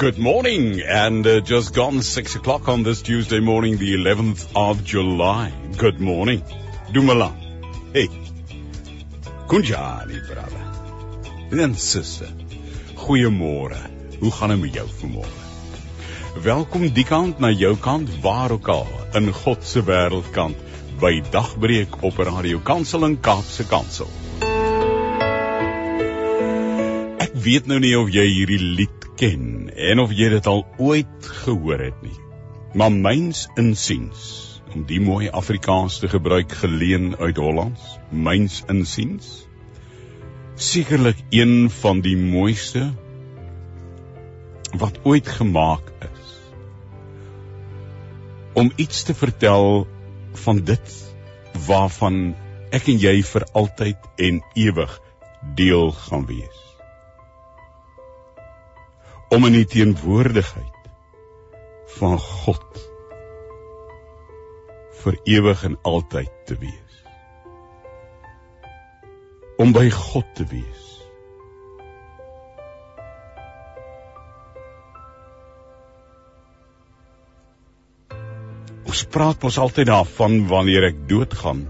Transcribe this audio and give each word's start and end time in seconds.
Good 0.00 0.18
morning, 0.18 0.80
and 0.80 1.26
uh, 1.26 1.40
just 1.40 1.74
gone 1.74 2.00
six 2.00 2.34
o'clock 2.34 2.68
on 2.68 2.84
this 2.84 3.02
Tuesday 3.02 3.38
morning, 3.38 3.76
the 3.76 3.96
11th 3.96 4.46
of 4.56 4.82
July. 4.82 5.52
Good 5.76 6.00
morning. 6.00 6.40
Dumala. 6.90 7.28
Hey. 7.92 8.08
Kunjani, 9.46 10.20
brother. 10.26 11.60
En 11.64 11.74
sister. 11.74 12.30
Goeiemôre. 12.96 13.76
Hoe 14.20 14.30
gaan 14.30 14.48
dit 14.48 14.60
met 14.60 14.78
jou 14.78 14.86
vanmôre? 15.02 16.40
Welkom 16.48 16.88
die 16.96 17.04
kant 17.04 17.38
na 17.38 17.50
jou 17.52 17.74
kant, 17.76 18.08
waar 18.24 18.56
ook 18.56 18.70
al, 18.72 18.88
in 19.20 19.28
God 19.42 19.66
se 19.68 19.82
wêreldkant, 19.84 20.56
by 21.02 21.20
Dagbreek 21.28 22.00
op 22.00 22.24
Radio 22.24 22.62
Kansel 22.64 23.04
en 23.04 23.18
Kaapse 23.20 23.68
Kansel. 23.68 24.08
Ek 27.20 27.36
weet 27.36 27.68
nou 27.68 27.82
nie 27.84 27.92
of 28.00 28.08
jy 28.08 28.24
hierdie 28.38 28.62
lied 28.80 28.99
ken 29.20 29.68
en 29.76 30.00
of 30.00 30.12
jy 30.16 30.30
dit 30.32 30.46
al 30.48 30.62
ooit 30.80 31.26
gehoor 31.44 31.82
het 31.90 31.98
nie. 32.04 32.16
Maar 32.72 32.92
myns 32.92 33.48
insiens 33.60 34.22
om 34.70 34.86
die 34.86 35.00
mooi 35.02 35.28
Afrikaans 35.34 35.98
te 35.98 36.08
gebruik 36.08 36.52
geleen 36.62 37.16
uit 37.18 37.36
Hollands, 37.42 37.98
myns 38.10 38.62
insiens 38.70 39.30
sekerlik 40.60 41.18
een 41.34 41.70
van 41.72 42.02
die 42.04 42.16
mooiste 42.16 42.90
wat 44.78 45.00
ooit 45.08 45.28
gemaak 45.28 45.92
is. 46.06 46.32
Om 48.54 48.72
iets 48.76 49.02
te 49.08 49.14
vertel 49.14 49.86
van 50.46 50.64
dit 50.64 50.96
waarvan 51.66 52.22
ek 52.70 52.88
en 52.92 53.04
jy 53.04 53.18
vir 53.34 53.48
altyd 53.52 54.10
en 54.30 54.42
ewig 54.54 54.98
deel 55.58 55.90
gaan 56.06 56.28
wees 56.28 56.69
om 59.30 59.46
in 59.46 59.54
die 59.54 59.66
teenwoordigheid 59.70 60.88
van 61.98 62.18
God 62.18 62.80
vir 65.00 65.16
ewig 65.38 65.64
en 65.68 65.78
altyd 65.86 66.32
te 66.48 66.56
wees. 66.60 66.96
Om 69.60 69.72
by 69.76 69.86
God 69.94 70.28
te 70.36 70.46
wees. 70.50 70.86
Ons 78.90 79.04
praat 79.14 79.42
mos 79.46 79.58
altyd 79.62 79.86
daarvan 79.92 80.40
wanneer 80.50 80.90
ek 80.90 81.04
doodgaan, 81.08 81.68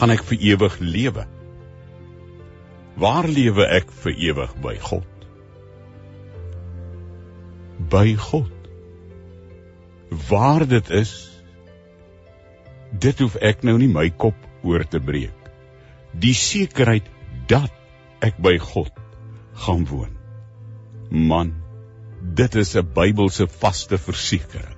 gaan 0.00 0.10
ek 0.10 0.24
vir 0.32 0.48
ewig 0.54 0.80
lewe. 0.82 1.28
Waar 3.00 3.28
lewe 3.28 3.66
ek 3.78 3.92
vir 4.02 4.16
ewig 4.28 4.54
by 4.60 4.74
God? 4.84 5.26
By 7.92 8.14
God. 8.20 8.52
Waar 10.28 10.66
dit 10.68 10.90
is, 11.00 11.12
dit 12.92 13.22
hoef 13.22 13.38
ek 13.40 13.64
nou 13.64 13.78
nie 13.80 13.88
my 13.88 14.08
kop 14.10 14.36
oor 14.66 14.84
te 14.84 15.00
breek. 15.00 15.36
Die 16.12 16.34
sekerheid 16.36 17.06
dat 17.48 17.72
ek 18.26 18.36
by 18.42 18.58
God 18.60 18.92
gaan 19.64 19.86
woon. 19.88 20.12
Man, 21.10 21.54
dit 22.20 22.54
is 22.54 22.76
'n 22.76 22.92
Bybelse 22.94 23.46
vaste 23.48 23.98
versekering 23.98 24.76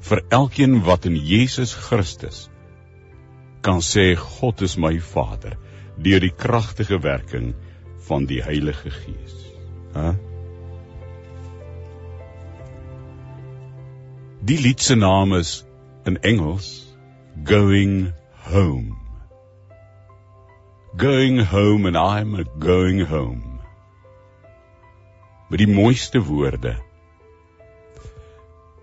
vir 0.00 0.22
elkeen 0.30 0.80
wat 0.86 1.06
in 1.08 1.16
Jesus 1.16 1.74
Christus 1.74 2.48
kan 3.66 3.80
sê 3.82 4.14
God 4.16 4.62
is 4.62 4.76
my 4.78 4.98
Vader 5.02 5.56
deur 6.02 6.20
die 6.20 6.34
kragtige 6.34 7.00
werking 7.02 7.54
van 8.08 8.26
die 8.26 8.42
Heilige 8.42 8.90
Gees. 8.90 9.36
Hæ? 9.94 10.14
Die 14.40 14.60
lied 14.60 14.80
se 14.80 14.94
naam 14.94 15.34
is 15.34 15.64
in 16.04 16.22
Engels 16.22 16.86
Going 17.44 18.12
Home. 18.52 18.96
Going 20.96 21.40
home 21.44 21.86
and 21.86 21.96
I'm 21.96 22.34
a 22.34 22.44
going 22.58 23.06
home. 23.06 23.60
Met 25.48 25.58
die 25.58 25.68
mooiste 25.68 26.22
woorde. 26.22 26.76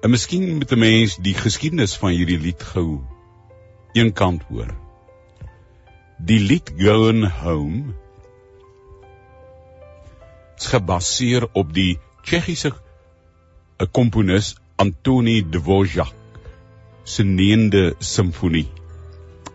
En 0.01 0.09
miskien 0.09 0.55
moet 0.57 0.71
'n 0.71 0.79
mens 0.79 1.15
die 1.15 1.33
geskiedenis 1.33 1.97
van 1.97 2.11
hierdie 2.11 2.39
lied 2.39 2.63
gou 2.63 3.01
eenkant 3.93 4.43
hoor. 4.43 4.84
Die 6.17 6.39
lied 6.39 6.71
Going 6.79 7.25
Home 7.43 7.93
is 10.57 10.67
gebaseer 10.71 11.43
op 11.51 11.73
die 11.75 11.99
Tsjechiese 12.23 12.71
komponis 13.91 14.55
Antoni 14.79 15.43
Dvořák 15.43 16.13
se 17.03 17.23
9de 17.23 17.93
simfonie 17.99 18.67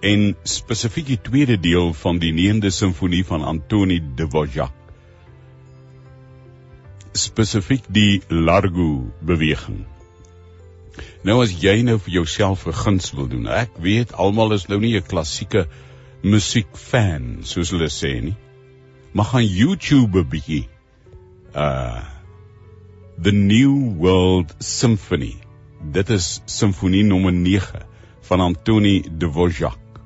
en 0.01 0.37
spesifiek 0.43 1.07
die 1.07 1.21
tweede 1.21 1.57
deel 1.61 1.95
van 1.95 2.21
die 2.21 2.33
9de 2.37 2.69
simfonie 2.69 3.25
van 3.25 3.43
Antoni 3.43 4.03
Dvořák. 4.17 4.73
Spesifiek 7.13 7.85
die 7.89 8.23
Largo 8.29 9.09
beweging. 9.21 9.87
Nou 11.25 11.41
as 11.43 11.57
jy 11.57 11.81
nou 11.83 11.97
vir 11.99 12.21
jouself 12.21 12.67
'n 12.67 12.73
guns 12.85 13.15
wil 13.17 13.29
doen 13.29 13.49
ek 13.49 13.81
weet 13.81 14.13
almal 14.13 14.53
is 14.53 14.69
nou 14.69 14.79
nie 14.81 14.97
'n 14.97 15.07
klassieke 15.07 15.67
musiekfan 16.23 17.41
soos 17.49 17.71
hulle 17.75 17.89
sê 17.89 18.13
nie. 18.21 18.37
Maar 19.13 19.25
gaan 19.33 19.47
YouTube 19.47 20.21
'n 20.21 20.29
bietjie 20.29 20.69
uh 21.55 22.03
The 23.23 23.33
New 23.33 23.99
World 24.01 24.55
Symphony. 24.59 25.37
Dit 25.93 26.09
is 26.09 26.41
simfonie 26.47 27.05
nommer 27.05 27.33
9 27.33 27.83
van 28.21 28.41
Antoni 28.41 29.03
Dvořák. 29.19 30.01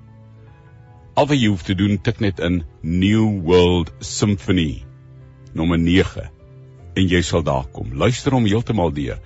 Al 1.14 1.26
wat 1.26 1.38
jy 1.38 1.48
hoef 1.48 1.62
te 1.62 1.74
doen, 1.78 2.00
tik 2.02 2.18
net 2.18 2.40
in 2.42 2.64
New 2.82 3.42
World 3.46 3.92
Symphony 4.00 4.82
nommer 5.52 5.78
9 5.78 6.30
en 6.94 7.06
jy 7.06 7.22
sal 7.22 7.42
daar 7.46 7.68
kom. 7.70 7.94
Luister 7.94 8.34
hom 8.34 8.50
heeltemal 8.50 8.90
deur. 8.94 9.20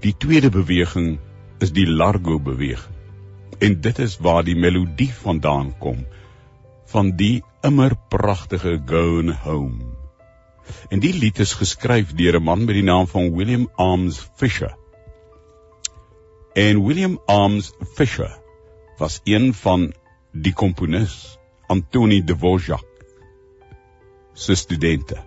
Die 0.00 0.14
tweede 0.16 0.48
beweging 0.50 1.18
is 1.60 1.72
die 1.72 1.86
Largo 1.86 2.38
beweging. 2.40 2.91
En 3.62 3.80
dit 3.80 3.98
is 4.02 4.18
waar 4.18 4.42
die 4.44 4.56
melodie 4.58 5.12
vandaan 5.14 5.68
kom 5.78 6.06
van 6.92 7.10
die 7.16 7.42
immer 7.62 7.94
pragtige 8.10 8.80
Gone 8.86 9.34
Home. 9.44 9.84
En 10.90 11.00
die 11.00 11.12
lied 11.14 11.38
is 11.44 11.52
geskryf 11.60 12.14
deur 12.18 12.38
'n 12.40 12.42
man 12.42 12.64
met 12.64 12.74
die 12.74 12.86
naam 12.88 13.06
van 13.06 13.30
William 13.36 13.68
Arms 13.74 14.18
Fisher. 14.36 14.74
En 16.54 16.82
William 16.86 17.20
Arms 17.26 17.72
Fisher 17.94 18.32
was 18.98 19.20
een 19.24 19.54
van 19.54 19.92
die 20.32 20.52
komponis 20.52 21.38
Antoni 21.66 22.24
Dvořák 22.24 22.88
se 24.32 24.54
studente. 24.54 25.22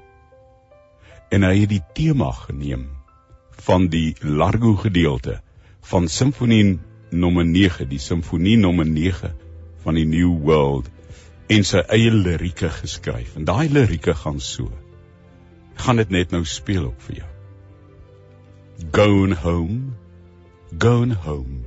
En 1.29 1.43
hy 1.43 1.59
het 1.59 1.69
die 1.69 1.83
tema 1.93 2.31
geneem 2.31 2.89
van 3.65 3.87
die 3.87 4.15
Largo 4.19 4.75
gedeelte 4.75 5.41
van 5.81 6.07
simfonie 6.07 6.79
nommer 7.15 7.45
9, 7.45 7.87
die 7.89 7.99
simfonie 7.99 8.57
nommer 8.57 8.85
9 8.85 9.31
van 9.85 9.97
die 9.99 10.05
New 10.05 10.33
World 10.45 10.89
en 11.47 11.65
sy 11.67 11.83
eie 11.93 12.11
lirieke 12.11 12.71
geskryf. 12.73 13.35
En 13.37 13.45
daai 13.45 13.69
lirieke 13.69 14.15
gaan 14.17 14.39
so. 14.41 14.71
Gaan 15.81 16.01
dit 16.01 16.13
net 16.15 16.33
nou 16.33 16.43
speel 16.49 16.87
op 16.89 17.01
vir 17.07 17.21
jou. 17.21 17.31
Going 18.95 19.35
home, 19.43 19.95
going 20.77 21.13
home. 21.25 21.63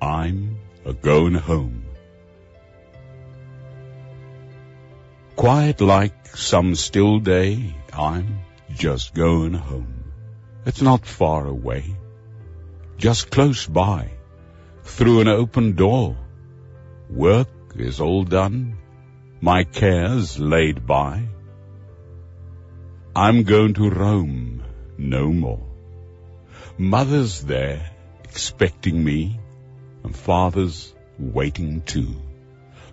I'm 0.00 0.56
a 0.86 0.92
going 0.92 1.36
home. 1.36 1.84
Quiet 5.36 5.80
like 5.80 6.36
some 6.36 6.74
still 6.74 7.18
day, 7.20 7.74
I'm 7.92 8.40
just 8.76 9.14
going 9.14 9.54
home. 9.54 10.12
It's 10.66 10.82
not 10.82 11.06
far 11.06 11.46
away, 11.46 11.96
just 12.98 13.30
close 13.30 13.66
by 13.66 14.19
through 14.96 15.20
an 15.20 15.28
open 15.28 15.72
door. 15.76 16.16
Work 17.08 17.48
is 17.76 18.00
all 18.00 18.24
done, 18.24 18.78
my 19.40 19.64
cares 19.64 20.38
laid 20.38 20.86
by. 20.86 21.28
I'm 23.14 23.44
going 23.44 23.74
to 23.74 23.88
roam 23.88 24.62
no 24.98 25.32
more. 25.32 25.66
Mother's 26.76 27.40
there 27.42 27.90
expecting 28.24 29.02
me, 29.02 29.38
and 30.04 30.14
father's 30.14 30.92
waiting 31.18 31.80
too. 31.82 32.14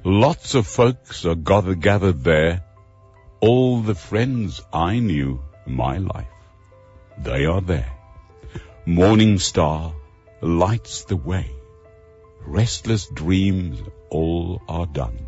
Lots 0.04 0.56
of 0.56 0.68
folks 0.68 1.26
are 1.26 1.36
gathered, 1.36 2.24
there. 2.24 2.64
All 3.40 3.82
the 3.82 3.96
friends 3.96 4.62
I 4.72 5.00
knew 5.00 5.42
my 5.66 5.98
life, 5.98 6.38
they 7.18 7.46
are 7.46 7.62
there. 7.62 7.92
Morning 8.86 9.38
star 9.40 9.94
lights 10.42 11.04
the 11.04 11.18
way 11.18 11.57
restless 12.48 13.08
dreams 13.08 13.82
all 14.10 14.62
are 14.68 14.86
done. 14.86 15.20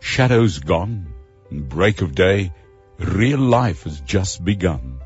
Shadows 0.00 0.58
gone, 0.58 1.12
break 1.50 2.02
of 2.02 2.14
day, 2.14 2.52
Real 2.98 3.38
life 3.38 3.82
has 3.82 4.00
just 4.00 4.42
begun. 4.42 5.00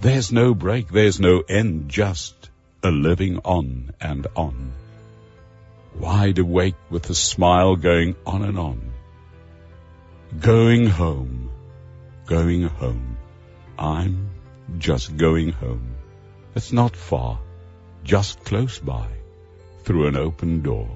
There's 0.00 0.30
no 0.30 0.54
break, 0.54 0.88
there's 0.88 1.18
no 1.18 1.40
end, 1.40 1.88
just 1.88 2.50
a 2.84 2.92
living 2.92 3.40
on 3.44 3.90
and 4.00 4.28
on. 4.36 4.72
Wide 5.98 6.38
awake 6.38 6.76
with 6.90 7.10
a 7.10 7.14
smile 7.16 7.74
going 7.74 8.14
on 8.24 8.44
and 8.44 8.56
on. 8.56 8.92
Going 10.38 10.86
home, 10.86 11.50
going 12.26 12.62
home. 12.62 13.16
I'm 13.76 14.30
just 14.78 15.16
going 15.16 15.50
home. 15.50 15.96
It's 16.54 16.72
not 16.72 16.94
far, 16.94 17.40
just 18.04 18.44
close 18.44 18.78
by, 18.78 19.08
through 19.84 20.08
an 20.08 20.16
open 20.16 20.62
door. 20.62 20.88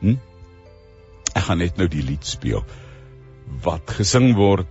Hm? 0.00 0.18
Ek 1.32 1.46
gaan 1.48 1.62
net 1.62 1.78
nou 1.80 1.88
die 1.90 2.04
lied 2.04 2.26
speel 2.28 2.64
wat 3.64 3.90
gesing 3.98 4.32
word 4.38 4.68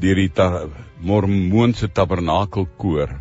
deur 0.00 0.18
die 0.18 0.30
ta 0.32 0.66
Mormoonse 1.04 1.88
Tabernakelkoor 1.92 3.12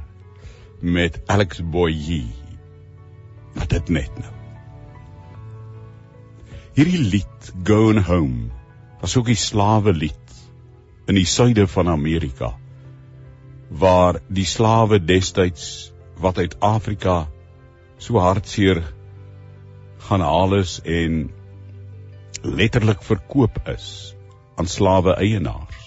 met 0.82 1.20
Alex 1.28 1.62
Boyee. 1.64 2.28
Wat 3.56 3.70
dit 3.72 3.92
net 4.00 4.20
nou. 4.20 4.34
Hierdie 6.78 7.04
lied 7.04 7.52
Going 7.68 8.04
Home 8.08 8.50
was 9.02 9.16
ook 9.18 9.32
die 9.32 9.40
slawe 9.40 9.94
lied 9.96 10.36
in 11.10 11.18
die 11.18 11.28
suide 11.28 11.66
van 11.68 11.90
Amerika 11.92 12.54
waar 13.70 14.20
die 14.28 14.48
slawe 14.50 15.00
destyds 15.00 15.92
wat 16.20 16.38
uit 16.38 16.56
Afrika 16.64 17.28
so 17.98 18.20
hartseer 18.24 18.82
gaan 20.10 20.26
haal 20.26 20.56
is 20.58 20.80
en 20.90 21.20
letterlik 22.42 23.04
verkoop 23.06 23.60
is 23.70 24.16
aan 24.58 24.68
slawe 24.68 25.14
eienaars 25.22 25.86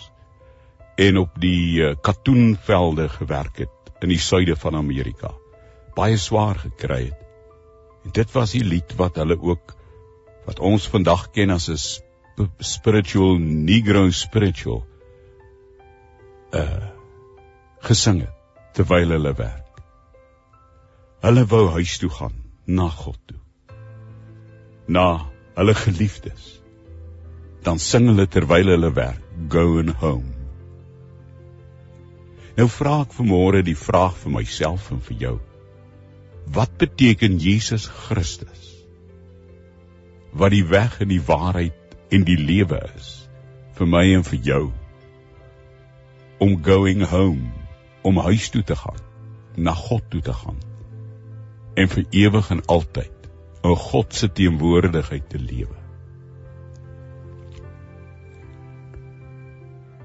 en 1.02 1.18
op 1.18 1.40
die 1.42 1.82
uh, 1.82 1.94
katoenvelde 2.00 3.08
gewerk 3.08 3.64
het 3.64 3.92
in 4.04 4.12
die 4.12 4.20
suide 4.20 4.54
van 4.56 4.76
Amerika. 4.78 5.32
Baie 5.96 6.16
swaar 6.18 6.58
gekry 6.58 7.04
het. 7.08 7.18
En 8.04 8.14
dit 8.14 8.32
was 8.34 8.54
die 8.54 8.64
lied 8.66 8.94
wat 8.98 9.18
hulle 9.18 9.38
ook 9.40 9.74
wat 10.46 10.62
ons 10.62 10.88
vandag 10.90 11.28
ken 11.34 11.54
as 11.54 11.68
'n 11.70 11.78
sp 11.82 12.08
spiritual 12.58 13.36
negro 13.38 14.10
spiritual 14.10 14.82
uh 16.62 16.88
gesing 17.82 18.22
het 18.22 18.74
terwyl 18.74 19.10
hulle 19.18 19.34
werk. 19.34 19.82
Hulle 21.22 21.44
wou 21.46 21.68
huis 21.70 21.98
toe 21.98 22.10
gaan, 22.10 22.34
na 22.66 22.88
God 22.88 23.18
toe. 23.26 23.41
Na 24.92 25.08
hulle 25.56 25.74
geliefdes. 25.78 26.48
Dan 27.64 27.78
sing 27.78 28.08
hulle 28.10 28.26
terwyl 28.26 28.72
hulle 28.74 28.90
werk, 28.96 29.22
going 29.48 29.92
home. 30.02 30.32
Nou 32.58 32.68
vra 32.68 32.98
ek 33.06 33.14
vanmôre 33.16 33.62
die 33.64 33.78
vraag 33.78 34.18
vir 34.20 34.34
myself 34.34 34.90
en 34.92 35.00
vir 35.06 35.16
jou. 35.22 35.36
Wat 36.52 36.74
beteken 36.80 37.38
Jesus 37.40 37.86
Christus? 37.86 38.66
Wat 40.36 40.52
die 40.52 40.66
weg 40.68 40.98
en 41.00 41.08
die 41.12 41.22
waarheid 41.24 41.96
en 42.12 42.26
die 42.28 42.36
lewe 42.36 42.82
is 42.92 43.12
vir 43.78 43.88
my 43.88 44.04
en 44.18 44.24
vir 44.26 44.40
jou 44.50 44.64
om 46.42 46.56
going 46.66 47.04
home, 47.06 47.52
om 48.02 48.18
huis 48.26 48.48
toe 48.50 48.64
te 48.66 48.74
gaan, 48.76 48.98
na 49.56 49.72
God 49.78 50.02
toe 50.10 50.20
te 50.26 50.34
gaan 50.34 50.58
en 51.78 51.88
vir 51.88 52.04
ewig 52.24 52.50
en 52.52 52.64
altyd 52.66 53.21
in 53.62 53.76
God 53.78 54.14
se 54.14 54.28
teenwoordigheid 54.32 55.28
te 55.30 55.38
lewe. 55.38 55.78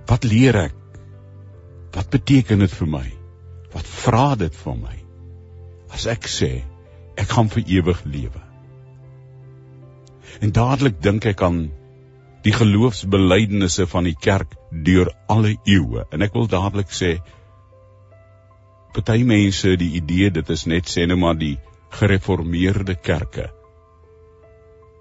Wat 0.08 0.24
leer 0.24 0.56
ek 0.68 0.78
Wat 1.98 2.10
beteken 2.14 2.62
dit 2.62 2.74
vir 2.80 2.90
my? 2.92 3.06
Wat 3.74 3.88
vra 4.04 4.36
dit 4.38 4.56
van 4.64 4.82
my? 4.84 4.98
As 5.94 6.06
ek 6.10 6.28
sê 6.30 6.52
ek 7.18 7.32
gaan 7.34 7.50
vir 7.50 7.64
ewig 7.80 8.04
lewe. 8.06 8.44
En 10.46 10.54
dadelik 10.54 11.00
dink 11.02 11.26
ek 11.26 11.42
aan 11.42 11.64
die 12.46 12.54
geloofsbelijdenisse 12.54 13.88
van 13.90 14.06
die 14.06 14.16
kerk 14.28 14.54
deur 14.86 15.10
alle 15.34 15.56
eeue 15.66 16.06
en 16.14 16.22
ek 16.22 16.36
wil 16.38 16.46
dadelik 16.52 16.94
sê 16.94 17.16
party 18.94 19.24
mense 19.28 19.74
die 19.82 19.90
idee 19.98 20.30
dit 20.36 20.52
is 20.54 20.68
net 20.70 20.88
sê 20.92 21.08
nou 21.10 21.18
maar 21.20 21.36
die 21.40 21.56
gereformeerde 21.98 22.96
kerke 22.96 23.50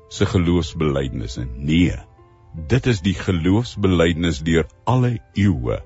se 0.09 0.27
geloofsbelijdenisse 0.27 1.47
nee 1.57 1.97
dit 2.75 2.87
is 2.87 3.03
die 3.05 3.15
geloofsbelijdenis 3.15 4.41
deur 4.41 4.65
alle 4.85 5.19
eeue 5.35 5.81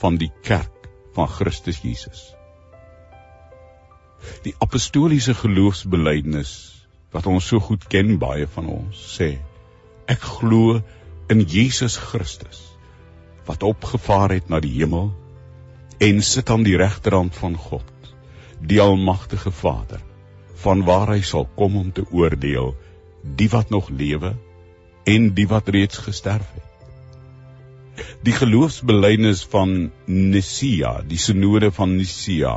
van 0.00 0.16
die 0.16 0.30
kerk 0.42 0.88
van 1.12 1.28
Christus 1.28 1.82
Jesus. 1.84 2.22
Die 4.44 4.54
apostoliese 4.58 5.34
geloofsbelijdenis 5.34 6.52
wat 7.12 7.26
ons 7.26 7.46
so 7.52 7.60
goed 7.60 7.84
ken 7.92 8.16
baie 8.22 8.46
van 8.56 8.68
ons 8.72 9.00
sê 9.18 9.30
ek 10.10 10.24
glo 10.40 10.80
in 11.32 11.44
Jesus 11.44 11.98
Christus 12.10 12.62
wat 13.48 13.66
opgevaar 13.66 14.36
het 14.38 14.48
na 14.48 14.60
die 14.62 14.72
hemel 14.78 15.10
en 16.00 16.22
sit 16.24 16.50
aan 16.50 16.64
die 16.64 16.78
regterhand 16.80 17.36
van 17.36 17.56
God 17.58 18.14
die 18.60 18.80
almagtige 18.80 19.50
Vader 19.50 20.00
van 20.64 20.84
waar 20.88 21.14
hy 21.14 21.20
sal 21.26 21.48
kom 21.56 21.76
om 21.80 21.92
te 21.92 22.06
oordeel 22.10 22.74
die 23.36 23.48
wat 23.52 23.70
nog 23.70 23.90
lewe 23.90 24.34
en 25.08 25.30
die 25.36 25.48
wat 25.50 25.68
reeds 25.68 26.02
gesterf 26.08 26.48
het 26.56 26.70
die 28.24 28.32
geloofsbelijdenis 28.32 29.44
van 29.52 29.90
Nicea, 30.06 31.00
die 31.06 31.18
synode 31.18 31.70
van 31.72 31.96
Nicea 31.96 32.56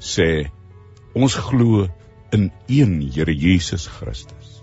sê 0.00 0.48
ons 1.16 1.34
glo 1.34 1.86
in 2.32 2.50
een 2.70 3.00
Here 3.12 3.34
Jesus 3.34 3.86
Christus. 3.90 4.60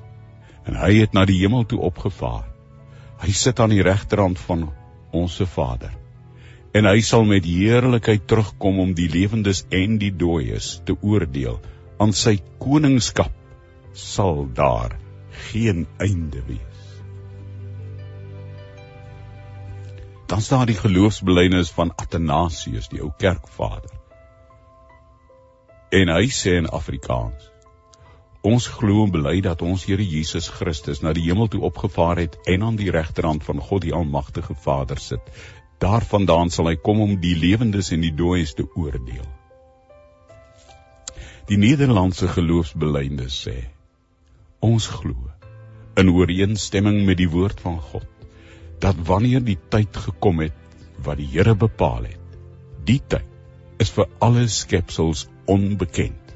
En 0.66 0.78
hy 0.80 1.00
het 1.02 1.14
na 1.14 1.26
die 1.28 1.40
hemel 1.42 1.66
toe 1.68 1.80
opgevaar. 1.84 2.46
Hy 3.22 3.34
sit 3.36 3.60
aan 3.60 3.74
die 3.74 3.84
regterhand 3.86 4.40
van 4.40 4.68
ons 5.16 5.38
se 5.40 5.48
Vader. 5.50 5.92
En 6.76 6.86
hy 6.86 7.00
sal 7.02 7.26
met 7.28 7.46
heerlikheid 7.48 8.28
terugkom 8.30 8.80
om 8.84 8.94
die 8.96 9.08
lewendes 9.12 9.64
en 9.74 9.98
die 10.02 10.12
dooies 10.14 10.78
te 10.86 10.96
oordeel. 11.02 11.60
Aan 11.98 12.14
sy 12.14 12.38
koningskap 12.62 13.34
sal 13.94 14.46
daar 14.54 14.98
geen 15.50 15.88
einde 15.98 16.44
wees. 16.48 16.78
dan 20.28 20.42
staan 20.42 20.66
die 20.66 20.76
geloofsbelijdenis 20.76 21.70
van 21.70 21.96
Athanasius, 21.96 22.88
die 22.88 23.02
ou 23.02 23.12
kerkvader. 23.18 23.92
En 25.90 26.12
hy 26.12 26.28
sê 26.28 26.58
in 26.60 26.68
Afrikaans: 26.68 27.48
Ons 28.44 28.68
glo 28.68 29.06
en 29.06 29.12
bely 29.12 29.40
dat 29.42 29.64
ons 29.64 29.86
Here 29.88 30.04
Jesus 30.04 30.50
Christus 30.52 31.00
na 31.02 31.14
die 31.16 31.24
hemel 31.30 31.48
toe 31.48 31.64
opgevaar 31.64 32.20
het 32.20 32.36
en 32.46 32.64
aan 32.64 32.76
die 32.76 32.92
regterhand 32.92 33.48
van 33.48 33.64
God 33.70 33.88
die 33.88 33.96
Almagtige 33.96 34.56
Vader 34.56 35.00
sit. 35.00 35.32
Daarvandaan 35.80 36.52
sal 36.52 36.68
hy 36.68 36.76
kom 36.76 37.02
om 37.02 37.20
die 37.24 37.36
lewendes 37.36 37.94
en 37.96 38.04
die 38.04 38.14
dooies 38.14 38.54
te 38.54 38.68
oordeel. 38.76 39.28
Die 41.48 41.56
Nederlandse 41.56 42.28
geloofsbelijdenis 42.28 43.36
sê: 43.46 43.56
Ons 44.60 44.90
glo 44.92 45.30
in 46.02 46.10
ooreenstemming 46.12 47.06
met 47.08 47.22
die 47.22 47.30
woord 47.32 47.62
van 47.64 47.78
God 47.92 48.26
dat 48.84 48.98
wanneer 49.08 49.46
die 49.46 49.56
tyd 49.72 49.96
gekom 49.96 50.42
het 50.44 50.58
wat 51.06 51.22
die 51.22 51.30
Here 51.32 51.54
bepaal 51.56 52.10
het, 52.10 52.34
die 52.90 53.00
tyd 53.00 53.80
is 53.80 53.94
vir 53.96 54.10
alle 54.28 54.44
skepsels 54.52 55.24
onbekend. 55.48 56.36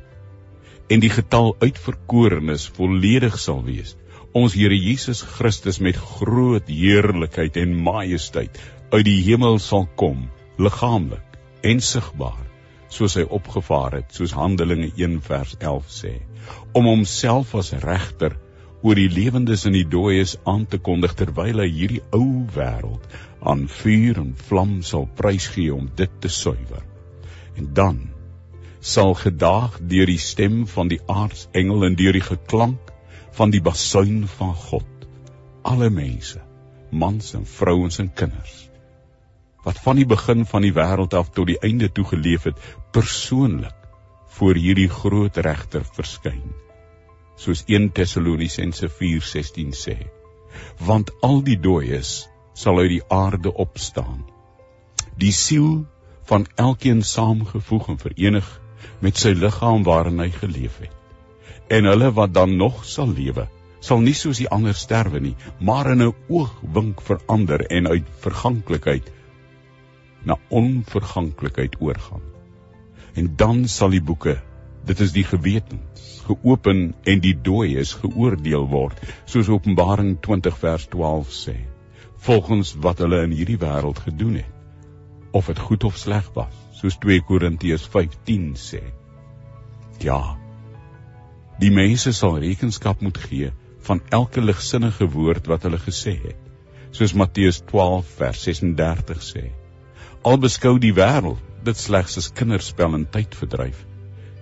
En 0.88 1.04
die 1.04 1.12
getal 1.12 1.52
uitverkorenes 1.60 2.70
volledig 2.80 3.36
sal 3.40 3.66
wees. 3.68 3.98
Ons 4.32 4.56
Here 4.56 4.78
Jesus 4.80 5.26
Christus 5.34 5.82
met 5.84 6.00
groot 6.00 6.72
heerlikheid 6.72 7.60
en 7.60 7.76
majesteit 7.90 8.64
uit 8.96 9.04
die 9.10 9.20
hemel 9.28 9.60
sal 9.60 9.90
kom, 10.00 10.30
liggaamlik 10.56 11.36
en 11.68 11.84
sigbaar, 11.84 12.48
soos 12.92 13.16
hy 13.16 13.24
opgevaar 13.38 13.96
het, 14.00 14.12
soos 14.16 14.36
Handelinge 14.36 14.92
1 15.00 15.20
vers 15.26 15.56
11 15.60 15.92
sê, 15.96 16.14
om 16.76 16.90
homself 16.90 17.54
as 17.56 17.72
regter 17.84 18.36
oor 18.82 18.98
die 18.98 19.10
lewendes 19.14 19.66
en 19.70 19.76
die 19.78 19.86
dooies 19.88 20.36
aan 20.50 20.66
te 20.70 20.80
kondig 20.82 21.14
terwyl 21.20 21.62
hy 21.62 21.68
hierdie 21.70 22.02
ou 22.18 22.48
wêreld 22.56 23.06
aan 23.52 23.68
vuur 23.82 24.22
en 24.24 24.32
vlam 24.48 24.80
sal 24.86 25.06
prysgee 25.20 25.74
om 25.74 25.88
dit 25.98 26.18
te 26.24 26.32
suiwer. 26.32 26.82
En 27.58 27.70
dan 27.78 28.00
sal 28.94 29.14
gedaag 29.18 29.78
deur 29.94 30.10
die 30.10 30.22
stem 30.22 30.64
van 30.68 30.90
die 30.92 31.00
aardsengel 31.06 31.86
en 31.88 32.00
deur 32.00 32.18
die 32.18 32.26
geklank 32.26 32.90
van 33.38 33.54
die 33.54 33.62
basuin 33.64 34.26
van 34.40 34.56
God 34.68 34.88
alle 35.62 35.92
mense, 35.94 36.42
mans 36.90 37.36
en 37.38 37.46
vrouens 37.46 38.02
en 38.02 38.10
kinders 38.18 38.72
wat 39.64 39.80
van 39.80 40.00
die 40.00 40.08
begin 40.10 40.46
van 40.50 40.66
die 40.66 40.74
wêreld 40.74 41.14
af 41.18 41.30
tot 41.36 41.48
die 41.50 41.60
einde 41.62 41.92
toe 41.92 42.06
geleef 42.10 42.48
het, 42.50 42.58
persoonlik 42.92 43.78
voor 44.38 44.56
hierdie 44.56 44.90
groot 44.90 45.38
regter 45.38 45.86
verskyn 45.96 46.44
soos 47.42 47.64
1 47.68 47.92
Tessalonisense 47.98 48.90
4:16 48.90 49.72
sê. 49.74 49.98
Want 50.78 51.12
al 51.22 51.42
die 51.42 51.58
dooies 51.60 52.28
sal 52.54 52.80
uit 52.80 52.90
die 52.98 53.06
aarde 53.08 53.54
opstaan 53.54 54.22
die 55.22 55.32
siel 55.36 55.86
van 56.30 56.46
elkeen 56.56 57.02
saamgevoeg 57.04 57.90
en 57.94 57.98
verenig 58.02 58.48
met 59.00 59.18
sy 59.18 59.34
liggaam 59.38 59.84
waarin 59.84 60.22
hy 60.24 60.30
geleef 60.34 60.78
het. 60.82 60.94
En 61.70 61.86
hulle 61.90 62.12
wat 62.18 62.34
dan 62.34 62.56
nog 62.58 62.86
sal 62.86 63.12
lewe, 63.18 63.48
sal 63.80 64.02
nie 64.02 64.16
soos 64.18 64.40
die 64.42 64.50
ander 64.50 64.78
sterwe 64.78 65.20
nie, 65.20 65.36
maar 65.60 65.92
in 65.92 66.04
'n 66.04 66.14
oogwink 66.30 67.02
verander 67.02 67.66
en 67.78 67.88
uit 67.88 68.08
verganklikheid 68.26 69.12
na 70.24 70.38
onverganklikheid 70.50 71.82
oorgaan. 71.82 72.22
En 73.14 73.34
dan 73.36 73.68
sal 73.68 73.92
die 73.92 74.04
boeke, 74.04 74.38
dit 74.88 75.00
is 75.00 75.12
die 75.12 75.26
gewetens, 75.28 76.22
geopen 76.26 76.94
en 77.04 77.22
die 77.24 77.36
dooies 77.36 77.94
geoordeel 78.00 78.68
word, 78.72 79.00
soos 79.26 79.50
Openbaring 79.52 80.16
20 80.24 80.58
vers 80.62 80.88
12 80.94 81.34
sê, 81.36 81.58
volgens 82.28 82.74
wat 82.86 83.02
hulle 83.04 83.24
in 83.28 83.36
hierdie 83.36 83.60
wêreld 83.62 84.00
gedoen 84.06 84.40
het, 84.40 84.58
of 85.32 85.52
dit 85.52 85.60
goed 85.60 85.84
of 85.88 85.98
sleg 86.00 86.30
was, 86.38 86.56
soos 86.80 86.98
2 87.04 87.22
Korintiërs 87.28 87.88
5:10 87.94 88.54
sê. 88.58 88.82
Ja. 90.02 90.38
Die 91.60 91.72
mense 91.72 92.14
sal 92.14 92.40
rekenskap 92.42 93.02
moet 93.02 93.18
gee 93.18 93.52
van 93.86 94.02
elke 94.10 94.42
ligsinnige 94.42 95.06
woord 95.14 95.48
wat 95.52 95.68
hulle 95.68 95.78
gesê 95.82 96.16
het. 96.24 96.40
Soos 96.92 97.14
Matteus 97.14 97.62
12 97.70 98.08
vers 98.18 98.44
36 98.48 99.22
sê. 99.24 99.44
Al 100.24 100.38
beskou 100.42 100.78
die 100.82 100.94
wêreld 100.94 101.51
dit 101.66 101.78
slegs 101.78 102.18
as 102.18 102.32
kinderspel 102.34 102.96
en 102.98 103.08
tydverdryf, 103.10 103.86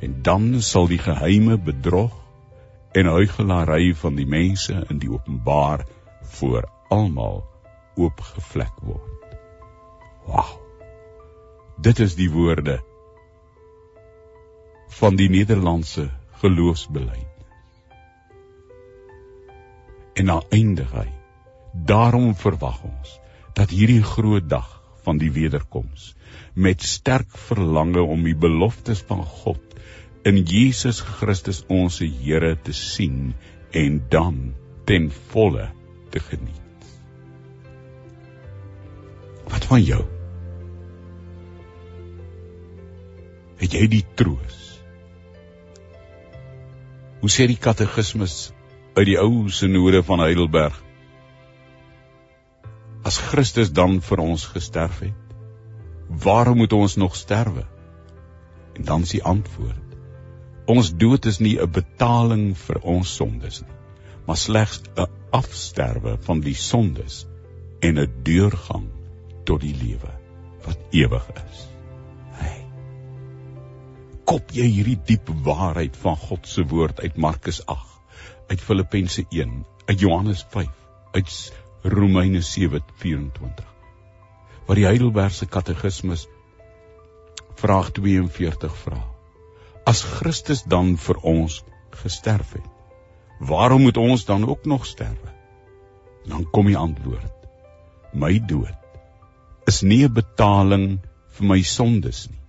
en 0.02 0.22
dan 0.24 0.62
sal 0.64 0.88
die 0.88 1.02
geheime 1.02 1.58
bedrog 1.58 2.16
en 2.98 3.06
huigelary 3.06 3.94
van 3.96 4.16
die 4.18 4.28
mense 4.28 4.86
in 4.90 5.00
die 5.00 5.12
openbaar 5.12 5.86
voor 6.40 6.70
almal 6.90 7.44
oopgevlek 8.00 8.80
word. 8.82 9.36
Wow. 10.26 10.56
Dit 11.82 12.00
is 12.00 12.16
die 12.16 12.30
woorde 12.32 12.80
van 15.00 15.16
die 15.16 15.30
Nederlandse 15.30 16.10
geloofsbeleid 16.42 17.28
en 20.20 20.28
na 20.28 20.42
eindig 20.52 20.92
hy. 20.92 21.08
Daarom 21.72 22.34
verwag 22.36 22.82
ons 22.84 23.16
dat 23.56 23.72
hierdie 23.72 24.04
groot 24.04 24.50
dag 24.50 24.79
van 25.06 25.20
die 25.22 25.32
wederkoms 25.36 26.14
met 26.54 26.84
sterk 26.84 27.38
verlange 27.50 28.02
om 28.02 28.24
die 28.26 28.36
beloftes 28.36 29.02
van 29.08 29.24
God 29.24 29.76
in 30.28 30.42
Jesus 30.44 31.00
Christus 31.02 31.64
ons 31.72 32.02
Here 32.04 32.56
te 32.64 32.76
sien 32.76 33.34
en 33.72 34.00
dan 34.12 34.40
ten 34.90 35.08
volle 35.32 35.70
te 36.12 36.20
geniet. 36.20 36.88
Wat 39.50 39.66
van 39.70 39.84
jou? 39.86 40.04
Het 43.60 43.76
jy 43.76 43.88
die 43.92 44.06
troos? 44.16 44.58
Hoe 47.20 47.32
sê 47.32 47.48
die 47.52 47.60
katekismus 47.60 48.50
uit 49.00 49.08
die 49.08 49.20
ou 49.20 49.48
sinode 49.54 50.02
van 50.04 50.24
Heidelberg. 50.24 50.76
As 53.10 53.18
Christus 53.18 53.72
dan 53.74 53.96
vir 54.06 54.22
ons 54.22 54.44
gesterf 54.54 55.00
het, 55.02 55.30
waarom 56.26 56.60
moet 56.62 56.74
ons 56.78 56.96
nog 57.02 57.16
sterwe? 57.18 57.64
En 58.78 58.86
dan 58.86 59.06
is 59.08 59.14
die 59.16 59.24
antwoord: 59.26 59.96
Ons 60.70 60.92
dood 61.04 61.26
is 61.32 61.40
nie 61.42 61.56
'n 61.58 61.72
betaling 61.78 62.44
vir 62.68 62.80
ons 62.94 63.14
sondes 63.22 63.62
nie, 63.64 63.78
maar 64.28 64.38
slegs 64.38 64.82
'n 64.86 65.08
afsterwe 65.40 66.18
van 66.28 66.44
die 66.46 66.54
sondes 66.54 67.26
en 67.82 67.98
'n 67.98 68.14
deurgang 68.30 68.86
tot 69.44 69.62
die 69.62 69.74
lewe 69.74 70.14
wat 70.68 70.80
ewig 70.92 71.30
is. 71.46 71.64
Hey. 72.42 72.62
Kop 74.26 74.52
jy 74.52 74.68
hierdie 74.76 75.00
diep 75.06 75.34
waarheid 75.50 75.98
van 75.98 76.18
God 76.28 76.48
se 76.48 76.68
woord 76.76 77.02
uit 77.02 77.18
Markus 77.18 77.66
8 77.66 77.90
uit 78.50 78.62
Filippense 78.62 79.26
1, 79.30 79.66
uit 79.86 80.00
Johannes 80.00 80.46
5, 80.50 80.70
uit 81.12 81.30
Romeine 81.84 82.42
7:24. 82.42 83.64
Wat 84.66 84.76
die 84.76 84.86
Heidelbergse 84.86 85.46
Katekismus 85.46 86.28
vraag 87.56 87.92
42 87.92 88.76
vra. 88.84 89.00
As 89.86 90.04
Christus 90.04 90.64
dan 90.64 90.98
vir 90.98 91.18
ons 91.24 91.64
gesterf 92.04 92.52
het, 92.54 92.68
waarom 93.40 93.82
moet 93.88 93.98
ons 93.98 94.26
dan 94.26 94.48
ook 94.48 94.66
nog 94.66 94.86
sterwe? 94.86 95.32
Dan 96.28 96.50
kom 96.52 96.68
die 96.68 96.78
antwoord. 96.78 97.48
My 98.14 98.40
dood 98.40 98.76
is 99.66 99.82
nie 99.82 100.04
'n 100.04 100.14
betaling 100.14 101.00
vir 101.38 101.48
my 101.48 101.62
sondes 101.62 102.28
nie, 102.30 102.44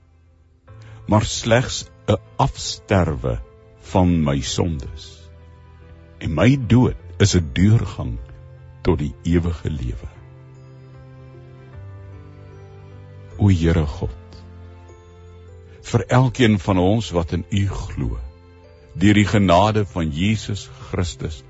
maar 1.06 1.24
slegs 1.24 1.86
'n 2.08 2.18
afsterwe 2.36 3.38
van 3.92 4.24
my 4.24 4.40
sondes 4.40 5.30
en 6.18 6.34
my 6.34 6.56
dood 6.66 6.96
is 7.18 7.36
'n 7.36 7.50
deurgang 7.52 8.18
tot 8.86 8.98
die 8.98 9.12
ewige 9.28 9.70
lewe. 9.70 10.08
O 13.40 13.48
Here 13.48 13.86
God, 13.86 14.40
vir 15.90 16.04
elkeen 16.08 16.58
van 16.60 16.78
ons 16.78 17.10
wat 17.16 17.32
in 17.36 17.44
U 17.50 17.62
glo, 17.68 18.18
deur 18.94 19.16
die 19.16 19.26
genade 19.26 19.86
van 19.88 20.10
Jesus 20.12 20.68
Christus, 20.90 21.42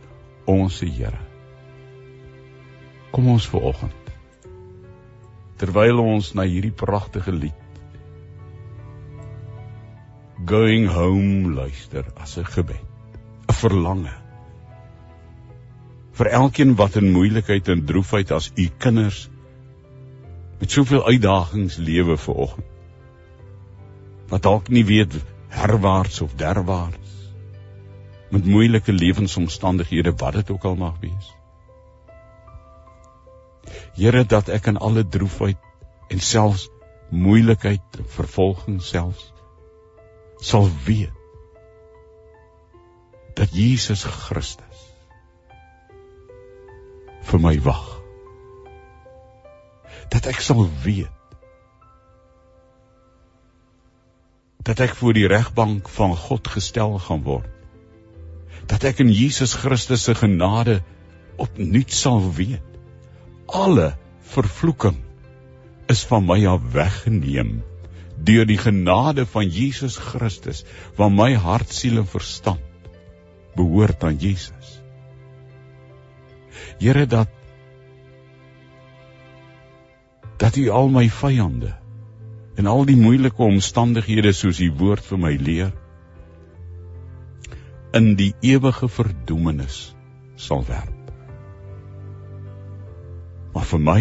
ons 0.47 0.81
Here. 0.81 1.19
Kom 3.11 3.29
ons 3.29 3.49
vanoggend 3.51 3.97
terwyl 5.61 5.99
ons 6.01 6.31
na 6.33 6.47
hierdie 6.49 6.73
pragtige 6.73 7.35
lied 7.37 7.59
Going 10.49 10.87
Home 10.89 11.53
luister 11.53 12.07
as 12.17 12.39
'n 12.39 12.47
gebed, 12.49 12.81
'n 12.81 13.53
verlange 13.53 14.15
vir 16.21 16.29
elkeen 16.37 16.75
wat 16.77 16.99
in 17.01 17.15
moeilikheid 17.15 17.69
en 17.73 17.87
droefheid 17.89 18.31
as 18.37 18.51
u 18.61 18.67
kinders 18.85 19.23
met 20.61 20.75
soveel 20.75 21.07
uitdagings 21.07 21.79
lewe 21.81 22.17
vir 22.21 22.41
oggend. 22.45 22.67
Wat 24.29 24.43
dalk 24.45 24.69
nie 24.69 24.85
weet 24.85 25.17
herwaarts 25.49 26.21
of 26.21 26.35
derwaarts 26.37 27.15
met 28.31 28.45
moeilike 28.45 28.93
lewensomstandighede 28.93 30.13
wat 30.21 30.37
dit 30.37 30.51
ook 30.51 30.65
al 30.69 30.77
mag 30.83 31.01
wees. 31.01 31.33
Here 33.97 34.25
dat 34.25 34.53
ek 34.53 34.69
in 34.71 34.77
alle 34.77 35.07
droefheid 35.09 35.59
en 36.13 36.21
selfs 36.21 36.69
moeilikheid 37.09 37.99
en 37.99 38.13
vervolging 38.21 38.83
selfs 38.85 39.33
sal 40.53 40.69
weet 40.85 41.17
dat 43.41 43.57
Jesus 43.57 44.05
Christus 44.05 44.70
vir 47.31 47.43
my 47.43 47.55
wag. 47.65 47.87
Dat 50.11 50.27
ek 50.31 50.43
sal 50.43 50.67
weet 50.85 51.17
dat 54.61 54.83
ek 54.85 54.93
voor 54.99 55.17
die 55.17 55.27
regbank 55.31 55.89
van 55.89 56.13
God 56.15 56.51
gestel 56.53 56.99
gaan 57.01 57.23
word. 57.25 57.49
Dat 58.69 58.85
ek 58.87 59.01
in 59.03 59.09
Jesus 59.11 59.55
Christus 59.57 60.05
se 60.05 60.15
genade 60.15 60.83
opnuut 61.41 61.95
sal 61.97 62.21
weet. 62.37 62.77
Alle 63.49 63.95
vervloeking 64.35 65.01
is 65.91 66.05
van 66.07 66.27
my 66.29 66.45
af 66.47 66.63
weggeneem 66.77 67.63
deur 68.21 68.45
die 68.45 68.59
genade 68.61 69.25
van 69.27 69.49
Jesus 69.49 69.97
Christus, 69.97 70.65
want 70.99 71.17
my 71.17 71.33
hart, 71.41 71.73
siel 71.73 72.03
en 72.03 72.07
verstand 72.07 72.61
behoort 73.57 74.05
aan 74.05 74.19
Jesus. 74.21 74.80
Here 76.79 77.07
dat 77.07 77.29
dat 80.41 80.57
U 80.57 80.69
al 80.73 80.89
my 80.89 81.09
vyande 81.13 81.75
en 82.57 82.67
al 82.67 82.87
die 82.89 82.97
moeilike 82.97 83.43
omstandighede 83.43 84.33
soos 84.33 84.61
U 84.61 84.71
woord 84.81 85.05
vir 85.05 85.21
my 85.21 85.35
leer 85.37 85.73
in 87.97 88.15
die 88.17 88.33
ewige 88.47 88.89
verdoemenis 88.89 89.91
sal 90.41 90.65
werp. 90.69 91.13
Maar 93.53 93.67
vir 93.67 93.83
my 93.85 94.01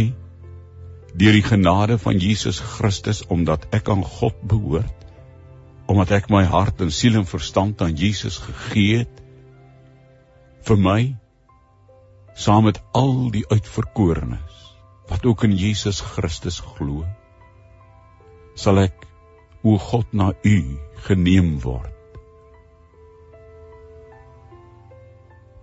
deur 1.19 1.35
die 1.35 1.43
genade 1.43 1.97
van 1.99 2.19
Jesus 2.21 2.59
Christus 2.61 3.23
omdat 3.33 3.65
ek 3.75 3.89
aan 3.89 4.03
God 4.05 4.37
behoort 4.47 5.07
omdat 5.89 6.11
ek 6.19 6.27
my 6.29 6.43
hart 6.45 6.83
en 6.85 6.91
siel 6.93 7.17
en 7.17 7.25
verstand 7.25 7.81
aan 7.81 7.95
Jesus 7.97 8.37
gegee 8.43 9.01
het 9.01 9.23
vir 10.69 10.77
my 10.85 10.99
saam 12.39 12.67
met 12.69 12.79
al 12.95 13.15
die 13.35 13.45
uitverkorenes 13.51 14.57
wat 15.09 15.25
ook 15.27 15.43
in 15.47 15.55
Jesus 15.59 15.99
Christus 16.13 16.59
glo 16.63 17.03
sal 18.63 18.79
ek 18.85 19.07
o 19.67 19.75
God 19.89 20.13
na 20.15 20.31
u 20.47 20.57
geneem 21.07 21.57
word 21.65 21.95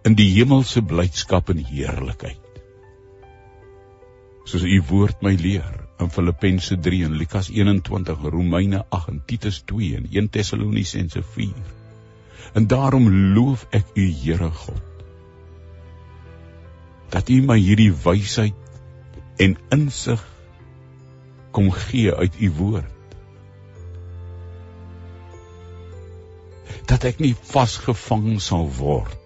in 0.07 0.19
die 0.19 0.29
hemelse 0.35 0.85
blydskap 0.93 1.55
en 1.55 1.65
heerlikheid 1.71 2.61
soos 4.47 4.67
u 4.69 4.79
woord 4.91 5.25
my 5.27 5.35
leer 5.41 5.87
in 6.05 6.13
Filippense 6.13 6.77
3 6.87 7.05
en 7.09 7.17
Lukas 7.19 7.49
21, 7.51 8.29
Romeine 8.35 8.85
8 8.99 9.09
en 9.15 9.23
Titus 9.27 9.63
2 9.71 9.97
en 9.97 10.09
1 10.13 10.29
Tessalonisense 10.31 11.23
4. 11.23 11.55
En 12.55 12.67
daarom 12.69 13.09
loof 13.35 13.65
ek 13.75 13.97
U 13.97 14.05
Here 14.23 14.51
God 14.51 14.86
dat 17.11 17.29
U 17.29 17.41
my 17.47 17.59
hierdie 17.61 17.93
wysheid 18.05 18.55
en 19.43 19.57
insig 19.75 20.23
kom 21.57 21.71
gee 21.71 22.15
uit 22.15 22.41
U 22.41 22.51
woord. 22.59 22.93
Dat 26.87 27.05
ek 27.09 27.23
nie 27.23 27.35
vasgevang 27.51 28.37
sal 28.43 28.69
word 28.79 29.17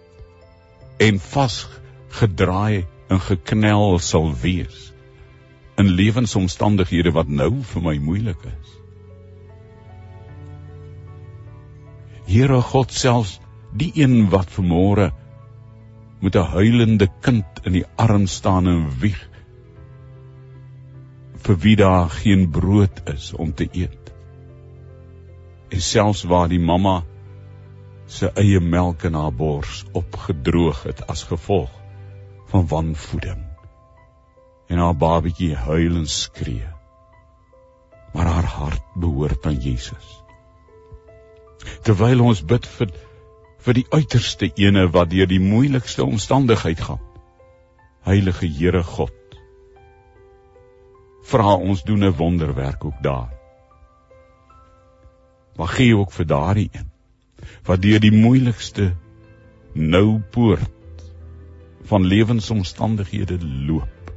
en 1.00 1.20
vasgedraai 1.20 2.87
en 3.10 3.20
geknel 3.20 3.99
sal 4.04 4.30
wees 4.42 4.90
in 5.80 5.88
lewensomstandighede 5.96 7.12
wat 7.16 7.28
nou 7.28 7.52
vir 7.72 7.84
my 7.84 7.96
moeilik 7.99 8.42
is. 8.50 8.75
Here 12.30 12.60
God 12.62 12.92
selfs 12.92 13.38
die 13.72 13.90
een 13.96 14.28
wat 14.30 14.52
vanmôre 14.52 15.10
met 16.20 16.36
'n 16.36 16.50
huilende 16.52 17.08
kind 17.20 17.60
in 17.64 17.72
die 17.72 17.86
arm 17.96 18.26
staan 18.26 18.66
en 18.68 18.88
wieg 19.00 19.28
vir 21.44 21.56
wie 21.56 21.76
daar 21.76 22.10
geen 22.10 22.50
brood 22.50 23.00
is 23.08 23.32
om 23.32 23.54
te 23.54 23.68
eet. 23.72 24.12
En 25.68 25.80
selfs 25.80 26.22
waar 26.22 26.48
die 26.48 26.60
mamma 26.60 27.02
sy 28.06 28.28
eie 28.34 28.60
melk 28.60 29.04
in 29.08 29.14
haar 29.14 29.32
bors 29.32 29.84
opgedroog 29.92 30.82
het 30.82 31.06
as 31.06 31.22
gevolg 31.24 31.70
van 32.50 32.66
wanvoeding 32.66 33.46
en 34.70 34.78
haar 34.78 34.96
babatjie 34.96 35.54
huil 35.56 35.96
en 35.96 36.06
skree. 36.06 36.66
Maar 38.12 38.26
haar 38.26 38.44
hart 38.44 38.82
behoort 38.94 39.46
aan 39.46 39.58
Jesus. 39.62 40.08
Terwyl 41.82 42.22
ons 42.24 42.42
bid 42.44 42.66
vir 42.66 42.92
vir 43.64 43.76
die 43.81 43.87
uiterste 43.93 44.50
ene 44.57 44.87
wat 44.95 45.11
deur 45.11 45.29
die 45.29 45.40
moeilikste 45.40 46.05
omstandigheid 46.05 46.81
gaan. 46.81 47.00
Heilige 48.07 48.49
Here 48.49 48.83
God. 48.83 49.17
Vra 51.31 51.55
ons 51.55 51.83
doen 51.85 52.05
'n 52.05 52.17
wonderwerk 52.17 52.85
ook 52.85 53.02
daar. 53.02 53.31
Maar 55.57 55.69
gee 55.69 55.97
ook 55.97 56.12
vir 56.12 56.26
daardie 56.26 56.71
een 56.73 56.88
wat 57.64 57.83
deur 57.83 58.00
die 58.00 58.12
moeilikste 58.12 58.97
nou 59.73 60.21
poort 60.31 61.05
van 61.90 62.07
lewensomstandighede 62.07 63.38
loop 63.45 64.12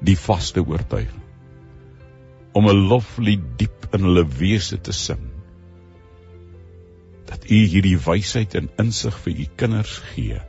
die 0.00 0.18
vaste 0.18 0.64
oortuiging 0.66 1.24
om 2.52 2.68
'n 2.68 2.86
loflied 2.90 3.44
diep 3.56 3.88
in 3.90 4.02
hulle 4.08 4.26
wese 4.26 4.80
te 4.80 4.92
sing 4.92 5.27
dat 7.28 7.44
u 7.50 7.58
hierdie 7.72 7.98
wysheid 8.00 8.54
en 8.56 8.70
insig 8.80 9.16
vir 9.24 9.40
u 9.44 9.46
kinders 9.60 9.98
gee. 10.12 10.40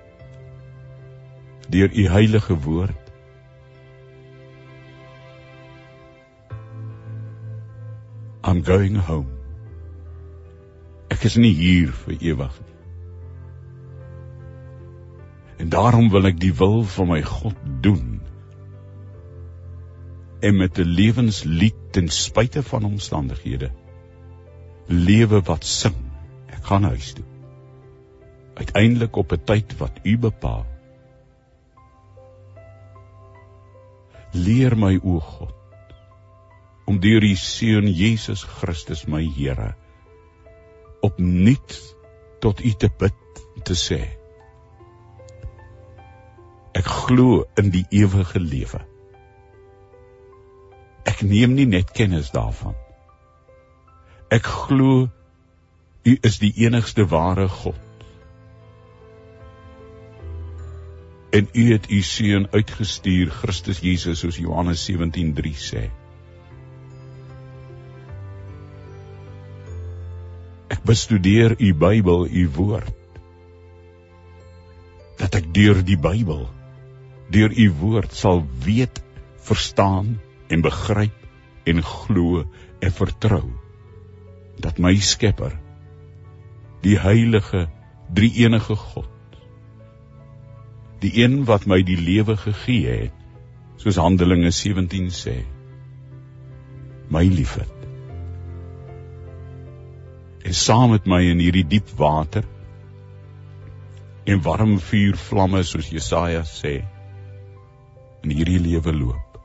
Deur 1.69 1.91
u 1.91 2.07
heilige 2.07 2.55
woord. 2.63 3.11
I'm 8.47 8.63
going 8.65 8.97
home. 8.97 9.29
Ek 11.11 11.27
is 11.27 11.35
nie 11.35 11.53
hier 11.53 11.91
vir 12.05 12.15
ewig 12.31 12.55
nie. 12.63 12.77
En 15.59 15.69
daarom 15.69 16.07
wil 16.13 16.29
ek 16.29 16.39
die 16.39 16.53
wil 16.55 16.85
van 16.87 17.11
my 17.11 17.19
God 17.27 17.59
doen. 17.83 18.21
En 20.39 20.55
met 20.55 20.79
'n 20.79 20.87
lewenslied 20.87 21.75
ten 21.91 22.07
spyte 22.07 22.63
van 22.63 22.87
omstandighede 22.87 23.71
lewe 24.89 25.41
wat 25.45 25.65
sing 25.65 26.08
gaan 26.69 26.85
huis 26.91 27.13
toe. 27.17 27.25
Uiteindelik 28.61 29.15
op 29.15 29.31
'n 29.33 29.43
tyd 29.43 29.77
wat 29.77 29.99
u 30.03 30.17
bepaal. 30.17 30.65
Leer 34.31 34.77
my 34.77 34.99
o 35.03 35.19
God 35.19 35.55
om 36.85 36.99
deur 36.99 37.23
u 37.23 37.35
seun 37.35 37.87
Jesus 37.87 38.43
Christus 38.43 39.05
my 39.05 39.25
Here 39.37 39.73
opnuut 41.01 41.95
tot 42.39 42.63
u 42.65 42.71
te 42.71 42.89
bid 42.97 43.43
te 43.63 43.75
sê 43.77 43.99
ek 46.79 46.85
glo 46.85 47.43
in 47.59 47.71
die 47.73 47.85
ewige 47.91 48.39
lewe. 48.39 48.79
Ek 51.09 51.23
neem 51.25 51.55
nie 51.57 51.65
net 51.67 51.89
kennis 51.91 52.29
daarvan. 52.31 52.75
Ek 54.31 54.45
glo 54.45 55.09
U 56.03 56.17
is 56.21 56.39
die 56.39 56.51
enigste 56.63 57.05
ware 57.11 57.47
God. 57.47 57.79
En 61.29 61.49
U 61.53 61.71
het 61.71 61.89
U 61.91 62.01
seun 62.01 62.47
uitgestuur, 62.51 63.29
Christus 63.41 63.81
Jesus, 63.83 64.19
soos 64.19 64.39
Johannes 64.39 64.85
17:3 64.89 65.51
sê. 65.59 65.83
Ek 70.69 70.81
bestudeer 70.83 71.55
U 71.59 71.73
Bybel, 71.73 72.25
U 72.27 72.49
woord. 72.55 72.95
Dat 75.19 75.35
ek 75.35 75.53
deur 75.53 75.83
die 75.83 75.99
Bybel, 75.99 76.47
deur 77.29 77.51
U 77.51 77.71
woord 77.83 78.13
sal 78.15 78.45
weet, 78.63 79.03
verstaan 79.43 80.19
en 80.47 80.61
begryp 80.61 81.67
en 81.69 81.83
glo 81.83 82.45
en 82.79 82.91
vertrou 82.91 83.47
dat 84.59 84.79
my 84.79 84.95
Skepper 84.95 85.53
die 86.83 86.99
heilige 86.99 87.67
drie-enige 88.13 88.75
God. 88.75 89.09
Die 90.99 91.11
een 91.23 91.43
wat 91.47 91.65
my 91.67 91.81
die 91.83 91.97
lewe 91.99 92.35
gegee 92.37 92.95
het 93.05 93.15
soos 93.79 93.99
Handelinge 93.99 94.51
17 94.51 95.07
sê. 95.15 95.37
My 97.09 97.23
liefhet. 97.23 97.75
En 100.43 100.55
saam 100.55 100.91
met 100.95 101.07
my 101.07 101.21
in 101.31 101.39
hierdie 101.43 101.67
diep 101.67 101.91
water 101.99 102.43
en 104.29 104.43
warm 104.43 104.77
vuur 104.83 105.17
vlamme 105.17 105.63
soos 105.63 105.91
Jesaja 105.91 106.43
sê 106.47 106.75
in 108.23 108.35
hierdie 108.35 108.59
lewe 108.59 108.93
loop. 108.95 109.39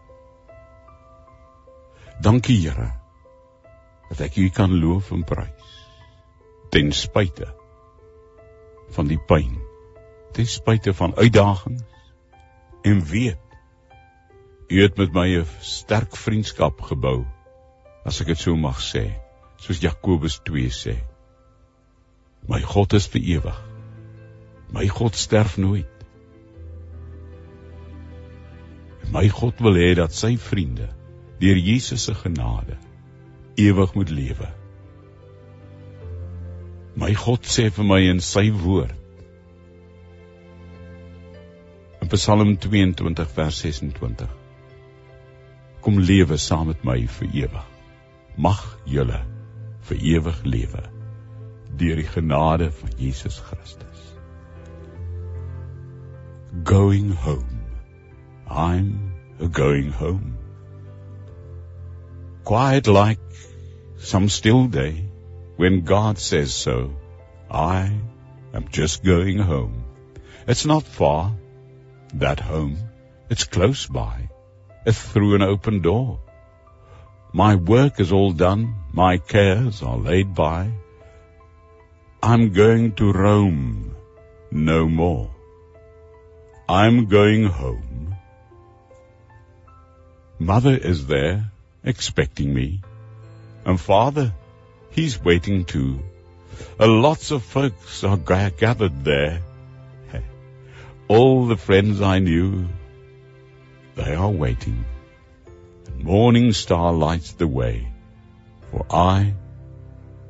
Dankie 2.23 2.61
Here 2.67 2.91
dat 4.11 4.27
ek 4.29 4.37
U 4.39 4.51
kan 4.55 4.75
loof 4.79 5.11
en 5.15 5.23
prys 5.27 5.84
ten 6.75 6.91
spyte 6.91 7.47
van 8.97 9.07
die 9.07 9.21
pyn, 9.31 9.53
ten 10.35 10.47
spyte 10.51 10.95
van 10.99 11.15
uitdagings 11.15 11.85
en 12.83 13.03
weet 13.07 13.39
U 14.75 14.81
het 14.83 14.97
met 14.97 15.13
my 15.13 15.29
'n 15.39 15.47
sterk 15.61 16.17
vriendskap 16.17 16.81
gebou 16.81 17.27
as 18.05 18.21
ek 18.21 18.27
dit 18.33 18.39
so 18.39 18.57
mag 18.57 18.81
sê, 18.83 19.05
soos 19.57 19.81
Jakobus 19.81 20.41
2 20.49 20.71
sê. 20.71 20.97
My 22.49 22.61
God 22.61 22.93
is 22.93 23.07
vir 23.07 23.23
ewig. 23.23 23.61
My 24.73 24.89
God 24.89 25.15
sterf 25.15 25.57
nooit. 25.57 25.95
My 29.13 29.29
God 29.29 29.61
wil 29.61 29.79
hê 29.79 29.95
dat 29.95 30.13
sy 30.13 30.37
vriende 30.37 30.89
deur 31.39 31.57
Jesus 31.57 32.05
se 32.05 32.15
genade 32.15 32.77
ewig 33.55 33.95
moet 33.95 34.11
lewe. 34.11 34.64
My 36.97 37.13
God 37.19 37.49
sê 37.51 37.69
vir 37.75 37.87
my 37.89 38.01
in 38.11 38.21
sy 38.23 38.51
woord 38.55 38.95
in 42.05 42.11
Psalm 42.13 42.57
22 42.61 43.25
vers 43.37 43.61
26 43.65 44.27
Kom 45.85 45.99
lewe 45.99 46.37
saam 46.39 46.69
met 46.69 46.85
my 46.85 46.99
vir 47.19 47.29
ewig. 47.45 47.65
Mag 48.37 48.61
julle 48.89 49.21
vir 49.89 50.05
ewig 50.13 50.45
lewe 50.45 50.85
deur 51.81 51.99
die 51.99 52.07
genade 52.07 52.71
van 52.71 52.95
Jesus 53.01 53.41
Christus. 53.49 54.07
Going 56.63 57.11
home. 57.27 57.61
I'm 58.49 59.13
going 59.53 59.91
home. 59.93 60.35
quiet 62.45 62.87
like 62.87 63.19
some 63.99 64.29
still 64.29 64.67
day 64.67 65.14
when 65.57 65.83
God 65.83 66.19
says 66.19 66.55
so. 66.55 66.95
I 67.51 67.97
am 68.53 68.69
just 68.69 69.05
going 69.05 69.39
home. 69.39 69.85
It's 70.47 70.67
not 70.67 70.83
far, 70.83 71.33
that 72.15 72.41
home. 72.41 72.79
It's 73.31 73.45
close 73.45 73.87
by. 73.87 74.29
It's 74.87 75.01
through 75.01 75.35
an 75.35 75.43
open 75.43 75.81
door. 75.81 76.21
My 77.33 77.55
work 77.57 78.01
is 78.01 78.13
all 78.13 78.33
done. 78.33 78.75
My 78.93 79.19
cares 79.19 79.83
are 79.83 79.97
laid 79.97 80.35
by. 80.35 80.71
I'm 82.23 82.53
going 82.53 82.93
to 82.97 83.13
roam 83.13 83.97
no 84.51 84.89
more. 84.89 85.31
I'm 86.69 87.07
going 87.07 87.45
home. 87.45 88.17
Mother 90.39 90.77
is 90.77 91.07
there, 91.07 91.51
expecting 91.83 92.53
me. 92.53 92.83
And 93.65 93.81
father, 93.81 94.33
he's 94.95 95.23
waiting 95.23 95.65
too. 95.65 96.01
A 96.79 96.87
lots 96.87 97.31
of 97.31 97.43
folks 97.43 98.05
are 98.05 98.17
ga- 98.17 98.51
gathered 98.51 99.05
there. 99.05 99.43
All 101.07 101.47
the 101.47 101.57
friends 101.59 102.01
I 102.01 102.19
knew, 102.19 102.67
they 103.95 104.15
are 104.15 104.31
waiting. 104.31 104.87
The 105.85 106.03
morning 106.03 106.53
star 106.53 106.95
lights 106.95 107.33
the 107.33 107.47
way, 107.47 107.93
for 108.71 108.87
I 108.91 109.35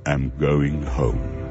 am 0.05 0.33
going 0.37 0.83
home. 0.83 1.44